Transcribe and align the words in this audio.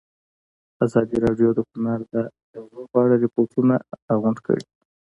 ازادي 0.85 1.17
راډیو 1.25 1.49
د 1.57 1.59
هنر 1.69 1.99
د 2.13 2.15
اغېزو 2.57 2.81
په 2.91 2.97
اړه 3.03 3.15
ریپوټونه 3.23 3.75
راغونډ 4.07 4.37
کړي. 4.45 4.63